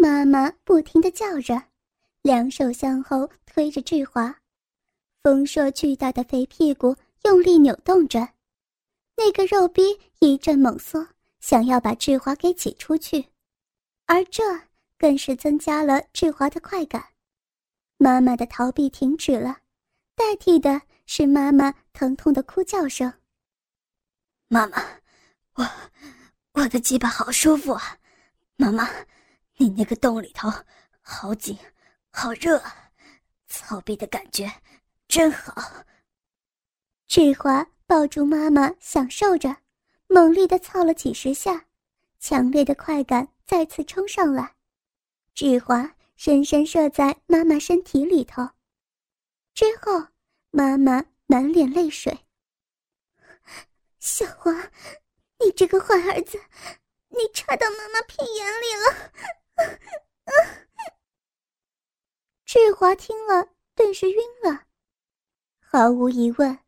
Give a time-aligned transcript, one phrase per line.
[0.00, 1.60] 妈妈不停的叫着，
[2.22, 4.32] 两手向后推着志华，
[5.24, 6.94] 丰硕巨大的肥屁股
[7.24, 8.28] 用力扭动着，
[9.16, 11.04] 那个肉逼一阵猛缩，
[11.40, 13.26] 想要把志华给挤出去，
[14.06, 14.42] 而这
[14.96, 17.04] 更是增加了志华的快感。
[17.96, 19.58] 妈妈的逃避停止了，
[20.14, 23.12] 代替的是妈妈疼痛的哭叫声。
[24.46, 24.80] 妈妈，
[25.54, 25.68] 我
[26.52, 27.98] 我的鸡巴好舒服啊，
[28.54, 28.88] 妈妈。
[29.60, 30.48] 你那个洞里头
[31.00, 31.58] 好紧，
[32.10, 32.62] 好热，
[33.48, 34.48] 操逼的感觉
[35.08, 35.84] 真好。
[37.08, 39.56] 志华抱住妈妈，享受着，
[40.06, 41.66] 猛力的操了几十下，
[42.20, 44.54] 强烈的快感再次冲上来。
[45.34, 48.50] 志华深深射在妈妈身体里头，
[49.54, 50.06] 之后
[50.50, 52.26] 妈妈满脸泪水。
[53.98, 54.52] 小华，
[55.40, 56.40] 你这个坏儿子，
[57.08, 59.12] 你插到妈妈屁眼里了。
[62.44, 64.62] 志华听了，顿时晕了。
[65.58, 66.58] 毫无疑问，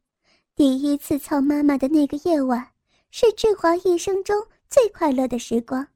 [0.55, 2.73] 第一次操妈妈的那个夜晚，
[3.11, 5.87] 是志华一生中最快乐的时光。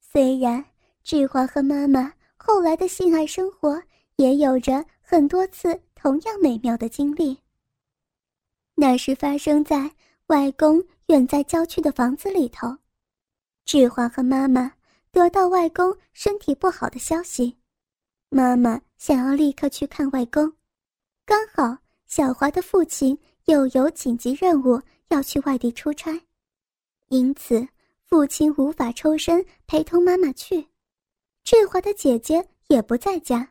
[0.00, 0.64] 虽然
[1.02, 3.82] 志华和妈妈后来的性爱生活
[4.16, 7.38] 也有着很多次同样美妙的经历，
[8.74, 9.92] 那是发生在
[10.26, 12.76] 外公远在郊区的房子里头。
[13.64, 14.72] 志华和妈妈。
[15.14, 17.56] 得到外公身体不好的消息，
[18.30, 20.52] 妈妈想要立刻去看外公，
[21.24, 26.20] 刚好小华的父亲又有紧急任务要去外地出差，
[27.10, 27.64] 因此
[28.02, 30.66] 父亲无法抽身陪同妈妈去。
[31.44, 33.48] 志华的姐姐也不在家，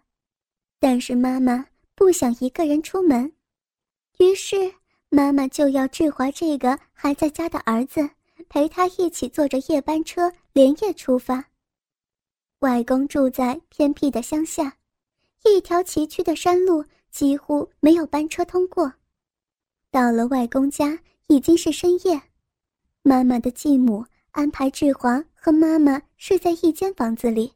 [0.81, 1.65] 但是妈妈
[1.95, 3.31] 不想一个人出门，
[4.17, 4.57] 于是
[5.07, 8.09] 妈妈就要志华这个还在家的儿子
[8.49, 11.41] 陪她一起坐着夜班车连夜出发。
[12.63, 14.77] 外公住在偏僻的乡下，
[15.43, 16.81] 一条崎岖的山路
[17.11, 18.93] 几乎没有班车通过。
[19.91, 20.97] 到了外公家
[21.27, 22.21] 已经是深夜，
[23.01, 27.51] 妈妈的继母安排志华和妈妈睡在一间房子里，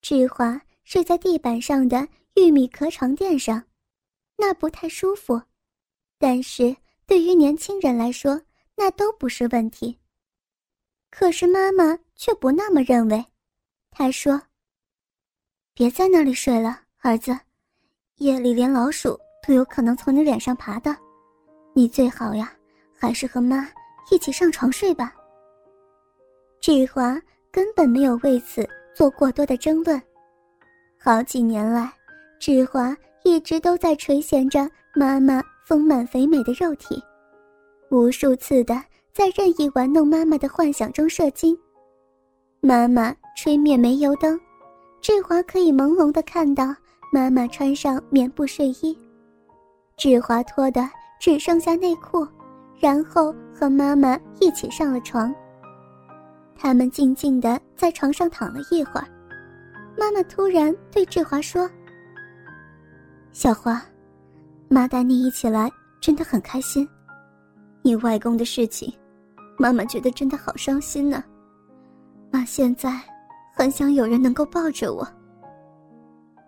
[0.00, 3.62] 志华睡在地板上的玉米壳床垫上，
[4.38, 5.42] 那不太舒服，
[6.18, 8.40] 但是对于年轻人来说
[8.76, 9.98] 那都不是问题。
[11.10, 13.22] 可是妈妈却不那么认为。
[13.94, 14.40] 他说
[15.74, 17.38] ：“别在那里睡了，儿子，
[18.16, 20.96] 夜里连老鼠都有可能从你脸上爬的，
[21.74, 22.50] 你最好呀，
[22.98, 23.68] 还是和妈
[24.10, 25.14] 一起上床睡吧。”
[26.58, 27.20] 志华
[27.50, 30.00] 根本没有为此做过多的争论。
[30.98, 31.92] 好几年来，
[32.40, 37.02] 志华一直都在垂涎着妈妈丰满肥美的肉体，
[37.90, 38.82] 无数次的
[39.12, 41.56] 在任意玩弄妈妈的幻想中射精。
[42.60, 44.40] 妈妈吹灭煤油灯，
[45.00, 46.72] 志华可以朦胧的看到
[47.12, 48.96] 妈妈穿上棉布睡衣，
[49.96, 50.88] 志华脱的
[51.18, 52.24] 只剩下内裤，
[52.78, 55.34] 然后和妈妈一起上了床。
[56.54, 59.08] 他们静静的在床上躺了一会儿，
[59.98, 61.68] 妈妈突然对志华说
[63.34, 63.82] ：“小华，
[64.68, 65.68] 妈带你一起来
[66.00, 66.88] 真的很开心，
[67.82, 68.94] 你外公的事情，
[69.58, 71.24] 妈妈觉得真的好伤心呢。”
[72.30, 73.00] 妈现在
[73.54, 75.06] 很想有人能够抱着我。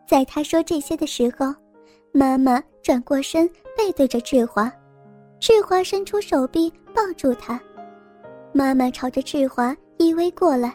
[0.09, 1.55] 在他说这些的时候，
[2.13, 4.73] 妈妈转过身，背对着志华，
[5.39, 7.61] 志华伸出手臂抱住她。
[8.53, 10.75] 妈妈朝着志华依偎过来，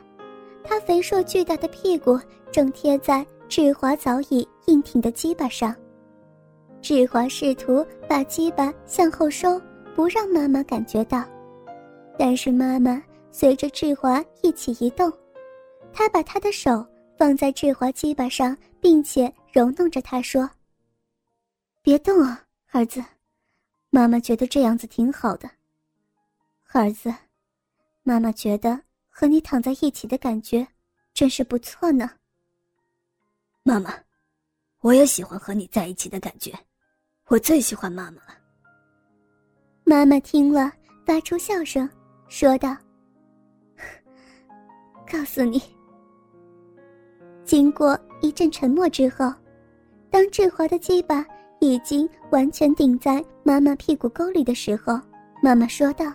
[0.64, 2.20] 她肥硕巨大的屁股
[2.52, 5.76] 正贴在志华早已硬挺的鸡巴上。
[6.82, 9.60] 志华试图把鸡巴向后收，
[9.96, 11.24] 不让妈妈感觉到，
[12.18, 13.02] 但是妈妈。
[13.32, 15.14] 随着志华一起移动，
[16.00, 16.88] 他把他的手
[17.18, 20.50] 放在志华鸡巴上，并且揉弄着他说
[21.84, 22.42] ：“别动啊，
[22.72, 23.04] 儿子，
[23.90, 25.52] 妈妈觉得这样子挺好的。
[26.72, 27.14] 儿子，
[28.02, 30.66] 妈妈觉得和你躺在一起的感觉
[31.14, 32.10] 真是不错呢。
[33.64, 33.94] 妈妈，
[34.80, 36.58] 我也喜欢和你在一起的感觉，
[37.28, 38.38] 我最喜欢妈妈了。”
[39.84, 40.72] 妈妈听了，
[41.06, 41.90] 发出笑声，
[42.30, 42.74] 说道。
[45.06, 45.62] 告诉你，
[47.50, 49.34] 经过一阵沉默之后，
[50.12, 51.26] 当志华的鸡巴
[51.60, 55.02] 已经完全顶在妈妈屁股沟里的时候，
[55.42, 56.14] 妈妈说道：“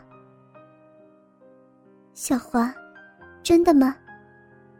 [2.15, 2.73] 小华，
[3.43, 3.97] 真的吗？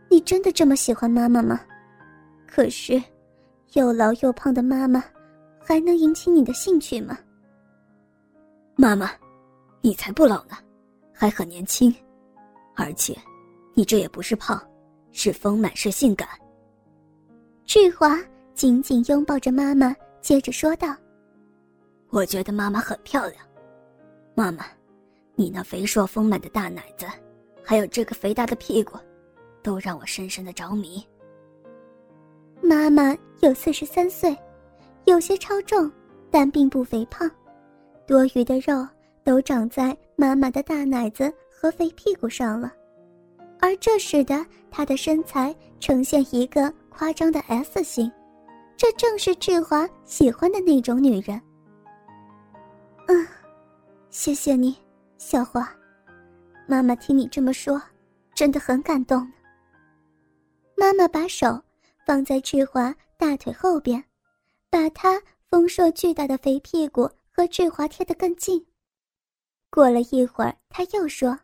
[0.09, 1.61] 你真的这么喜欢妈妈吗？
[2.47, 3.03] 可是，
[3.73, 5.03] 又老又胖的妈妈，
[5.59, 7.19] 还能引起你的兴趣吗？”
[8.79, 9.11] 妈妈，
[9.81, 10.57] 你才不老呢，
[11.13, 11.93] 还很年轻，
[12.77, 13.13] 而且，
[13.75, 14.65] 你这也不是胖，
[15.11, 16.29] 是丰满，是性感。
[17.67, 18.19] 志华
[18.55, 20.95] 紧紧拥抱着妈妈，接着说道
[22.11, 23.43] ：“我觉得妈妈很漂亮，
[24.35, 24.67] 妈妈，
[25.35, 27.07] 你那肥硕丰满的大奶子。”
[27.67, 28.99] 还有这个肥大的屁股，
[29.63, 31.03] 都让我深深的着迷。
[32.61, 34.37] 妈妈有四十三岁，
[35.07, 35.91] 有些超重，
[36.31, 37.29] 但并不肥胖，
[38.07, 38.87] 多余的肉
[39.25, 42.71] 都长在妈妈的大奶子和肥屁股上了，
[43.61, 48.11] 而这使得她的身材呈现一个夸张的 S 型，
[48.77, 51.41] 这正是志华喜欢的那种女人。
[53.09, 53.27] 嗯，
[54.11, 54.77] 谢谢你，
[55.19, 55.69] 小华。
[56.67, 57.81] 妈妈听你这么说，
[58.35, 59.31] 真的很感动。
[60.77, 61.61] 妈妈把手
[62.07, 64.03] 放在志华大腿后边，
[64.71, 65.21] 把他
[65.51, 68.65] 丰硕巨大的肥屁股和志华贴得更近。
[69.69, 71.37] 过了一会儿，他又说：“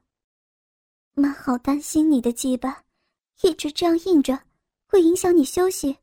[1.15, 2.83] 妈好担心你的鸡巴，
[3.43, 4.39] 一直这样硬着，
[4.91, 5.99] 会影响你休息，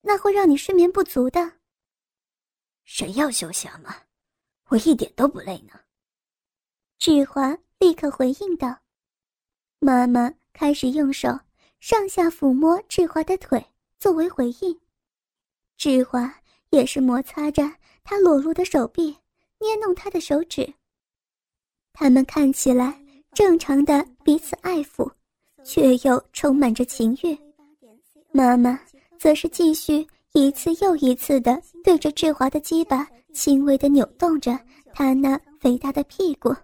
[0.00, 1.58] 那会让你睡眠不足的。”
[2.84, 3.94] 谁要休息啊，妈？
[4.68, 5.78] 我一点都不累呢。
[6.98, 7.56] 志华。
[7.80, 8.78] 立刻回应道
[9.80, 11.30] ：“妈妈开始用手
[11.78, 13.64] 上下抚摸志华的腿
[13.98, 14.78] 作为回应，
[15.78, 16.30] 志华
[16.68, 17.62] 也是摩擦着
[18.04, 19.16] 他裸露的手臂，
[19.60, 20.74] 捏弄他的手指。
[21.94, 23.02] 他们看起来
[23.32, 25.10] 正常的彼此爱抚，
[25.64, 27.34] 却又充满着情欲。
[28.32, 28.78] 妈妈
[29.18, 34.58] 则是继续一次又一次的对着志华的鸡巴轻微的扭动着
[34.94, 36.54] 他那肥大的屁股。”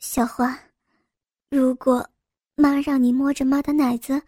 [0.00, 0.58] 小花，
[1.50, 2.08] 如果
[2.54, 4.20] 妈让你摸着妈的奶子，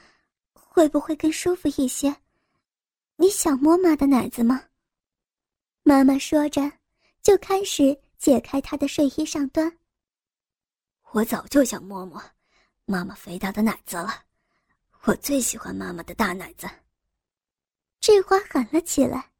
[0.52, 2.14] 会不会更舒服一些？
[3.16, 4.62] 你想摸妈的奶子吗？
[5.82, 6.70] 妈妈说着，
[7.22, 9.76] 就开始解开她的睡衣上端。
[11.12, 12.22] 我早就想摸摸
[12.84, 14.24] 妈妈肥大的奶子了，
[15.06, 16.68] 我最喜欢妈妈的大奶子。
[18.00, 19.30] 志华喊了起来。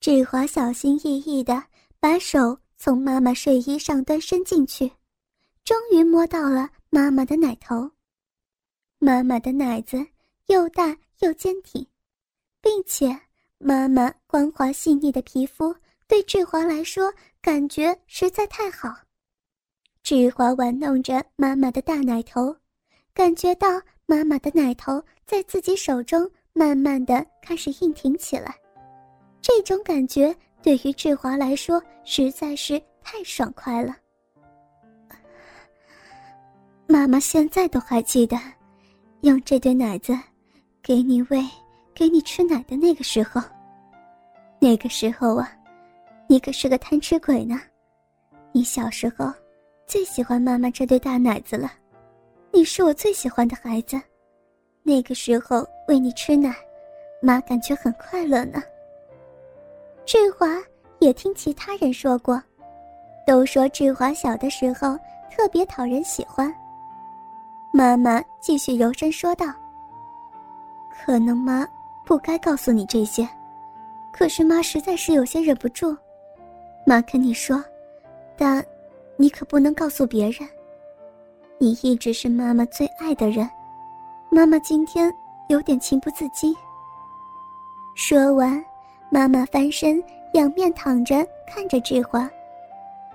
[0.00, 1.62] 志华小心翼翼的
[2.00, 4.90] 把手从妈妈睡衣上端伸进去。
[5.62, 7.88] 终于摸到了妈妈的奶头，
[8.98, 10.04] 妈妈的奶子
[10.46, 11.86] 又大又坚挺，
[12.60, 13.16] 并且
[13.58, 15.74] 妈妈光滑细腻的皮肤
[16.08, 18.88] 对志华来说感觉实在太好。
[20.02, 22.56] 志华玩弄着妈妈的大奶头，
[23.14, 23.80] 感觉到
[24.12, 28.54] 妈妈的奶头在自己手中慢慢的开始硬挺起来，
[29.40, 33.96] 这种感觉对于志华来说实在是太爽快了。
[36.86, 38.36] 妈妈现在都还记得，
[39.22, 40.14] 用这对奶子
[40.82, 41.42] 给你喂、
[41.94, 43.40] 给你吃奶的那个时候。
[44.60, 45.50] 那个时候啊，
[46.28, 47.58] 你可是个贪吃鬼呢。
[48.52, 49.32] 你小时候
[49.86, 51.72] 最喜欢妈妈这对大奶子了，
[52.54, 53.98] 你是我最喜欢的孩子。
[54.82, 56.54] 那个时候喂你吃奶，
[57.22, 58.62] 妈感觉很快乐呢。
[60.04, 60.46] 志华
[60.98, 62.40] 也听其他人说过，
[63.26, 64.98] 都说志华小的时候
[65.30, 66.52] 特别讨人喜欢。
[67.72, 69.46] 妈妈继续柔声说道
[70.92, 71.66] ：“可能妈
[72.04, 73.26] 不该告诉你这些，
[74.12, 75.96] 可是妈实在是有些忍不住。
[76.84, 77.64] 妈跟你说，
[78.36, 78.62] 但
[79.16, 80.46] 你可不能告诉别人。
[81.62, 83.48] 你一直是妈妈最爱的人，
[84.30, 85.14] 妈妈今天
[85.46, 86.52] 有点情不自禁。”
[87.94, 88.60] 说完，
[89.10, 90.02] 妈妈翻身
[90.34, 92.28] 仰面躺着看着志华，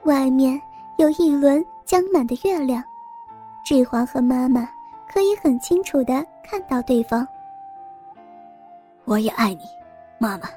[0.04, 0.62] 外面
[0.96, 2.82] 有一轮将满的月亮。
[3.66, 4.70] 志华和妈妈
[5.10, 7.27] 可以很清楚的看到对方。
[9.04, 9.66] 我也爱你，
[10.18, 10.48] 妈妈。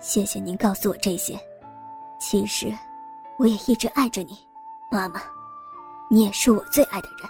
[0.00, 1.38] 谢谢您告诉我这些。
[2.18, 2.72] 其实，
[3.36, 4.38] 我也一直爱着你，
[4.88, 5.20] 妈妈。
[6.08, 7.28] 你也是我最爱的人。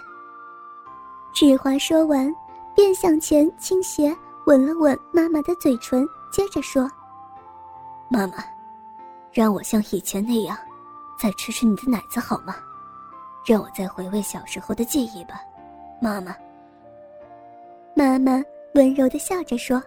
[1.33, 2.33] 志华说完，
[2.75, 4.15] 便向前倾斜，
[4.45, 6.89] 吻了吻妈妈的嘴唇，接着说
[8.09, 8.43] ：“妈妈，
[9.31, 10.57] 让我像以前那样，
[11.19, 12.55] 再吃吃你的奶子好吗？”
[13.45, 15.41] 让我再回味小时候的记忆吧，
[16.01, 16.35] 妈妈。
[17.95, 19.81] 妈妈温柔的笑着说：“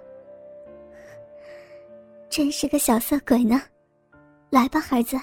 [2.30, 3.60] 真是个小色鬼呢。”
[4.50, 5.18] 来吧，孩子，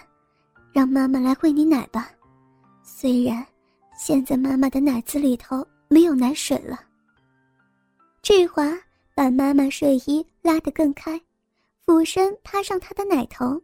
[0.73, 2.09] 让妈妈来喂你奶吧。
[2.83, 3.45] 虽然
[3.97, 6.79] 现在妈妈的奶子里头没有奶水了。
[8.21, 8.63] 志华
[9.13, 11.19] 把妈妈睡衣拉得更开，
[11.85, 13.61] 俯身趴上她的奶头。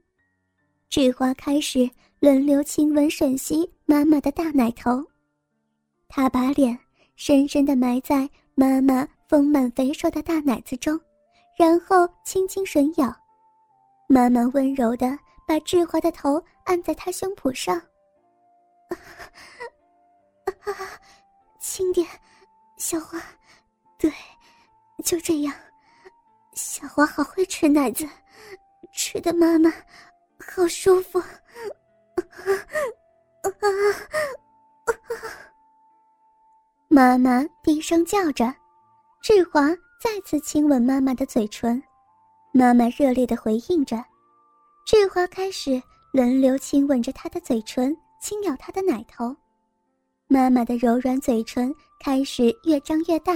[0.89, 5.03] 志华开始轮流亲吻吮吸妈妈的大奶头，
[6.07, 6.77] 他把脸
[7.15, 11.00] 深深地埋在妈妈丰满肥硕的大奶子中，
[11.57, 13.13] 然后轻轻吮咬。
[14.07, 18.95] 妈妈温柔地把志华的头按在他胸脯上，啊，
[21.73, 22.05] 轻点，
[22.75, 23.17] 小花，
[23.97, 24.11] 对。
[25.05, 25.55] 就这样，
[26.53, 28.05] 小花好会吃奶子，
[28.91, 29.71] 吃的妈妈
[30.37, 31.23] 好舒服。
[36.89, 38.53] 妈妈低声叫着，
[39.21, 39.69] 志华
[40.03, 41.81] 再次亲吻妈妈的嘴唇，
[42.51, 44.03] 妈妈热烈的回应着。
[44.85, 49.33] 志华开始轮流亲吻着她的嘴唇，轻咬她的奶头，
[50.31, 53.33] 妈妈的柔软嘴唇开始越张越大。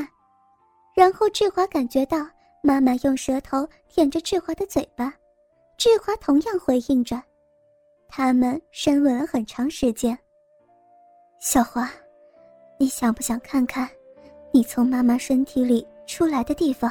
[0.95, 2.25] 然后志华感觉到
[2.63, 5.13] 妈妈用舌头舔着志华的嘴巴，
[5.77, 7.21] 志华同样回应着，
[8.07, 10.17] 他们深吻了很长时间。
[11.41, 11.91] 小华，
[12.79, 13.89] 你想不想看看
[14.53, 16.89] 你从妈妈身体里出来的地方？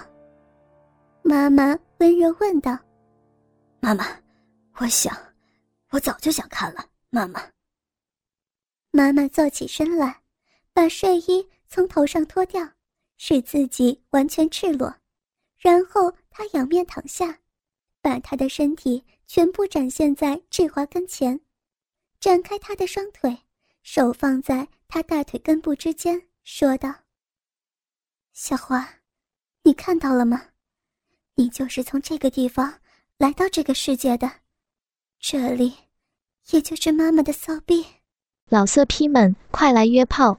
[1.23, 2.79] 妈妈温柔问道。
[3.81, 4.05] 妈妈，
[4.77, 5.17] 我想，
[5.93, 6.85] 我早就想看了。
[7.09, 7.41] 妈妈。
[8.97, 10.23] 妈妈坐起身来，
[10.73, 12.71] 把睡衣从头上脱掉。
[13.17, 14.93] 使自己完全赤裸，
[15.57, 17.39] 然后她仰面躺下，
[18.01, 21.41] 把她的身体全部展现在志华跟前，
[22.21, 23.37] 展开她的双腿，
[23.83, 26.93] 手放在她大腿根部之间，说道
[28.35, 28.97] ：“小花，
[29.63, 30.51] 你看到了吗？
[31.35, 32.81] 你就是从这个地方
[33.17, 34.31] 来到这个世界的，
[35.21, 35.73] 这里，
[36.51, 37.87] 也就是妈妈的骚逼。
[38.55, 40.39] 老色批们，快来约炮，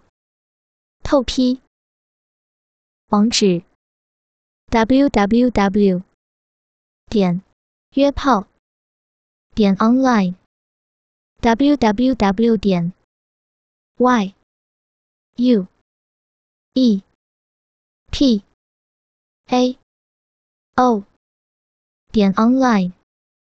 [1.04, 1.60] 透批。”
[3.12, 3.64] 网址
[4.70, 6.02] ：w w w.
[7.08, 7.42] 点
[7.96, 8.48] 约炮
[9.54, 10.36] 点 online
[11.42, 12.56] w w w.
[12.56, 12.94] 点
[13.98, 14.34] y
[15.36, 15.68] u
[16.74, 17.04] e
[18.14, 18.44] p
[19.48, 19.78] a
[20.76, 21.04] o
[22.14, 22.94] 点 online。